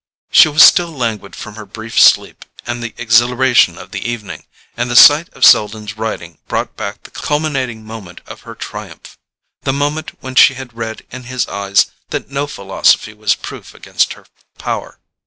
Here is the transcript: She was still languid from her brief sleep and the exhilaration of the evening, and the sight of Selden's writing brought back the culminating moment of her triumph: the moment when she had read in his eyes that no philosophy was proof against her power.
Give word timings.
She 0.31 0.47
was 0.49 0.63
still 0.63 0.89
languid 0.91 1.35
from 1.35 1.53
her 1.57 1.65
brief 1.67 1.99
sleep 1.99 2.43
and 2.65 2.81
the 2.81 2.95
exhilaration 2.97 3.77
of 3.77 3.91
the 3.91 4.01
evening, 4.03 4.45
and 4.75 4.89
the 4.89 4.95
sight 4.95 5.29
of 5.33 5.45
Selden's 5.45 5.95
writing 5.95 6.39
brought 6.47 6.75
back 6.75 7.03
the 7.03 7.11
culminating 7.11 7.85
moment 7.85 8.21
of 8.25 8.41
her 8.41 8.55
triumph: 8.55 9.15
the 9.61 9.71
moment 9.73 10.17
when 10.19 10.33
she 10.33 10.55
had 10.55 10.73
read 10.75 11.03
in 11.11 11.25
his 11.25 11.45
eyes 11.47 11.85
that 12.09 12.31
no 12.31 12.47
philosophy 12.47 13.13
was 13.13 13.35
proof 13.35 13.75
against 13.75 14.13
her 14.13 14.25
power. 14.57 14.97